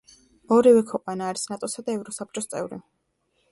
ორივე 0.55 0.81
ქვეყანა 0.91 1.27
არის 1.33 1.45
ნატოსა 1.53 1.85
და 1.89 1.95
ევროსაბჭოს 1.99 2.51
წევრი. 2.55 2.83